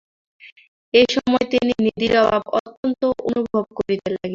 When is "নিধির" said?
1.85-2.13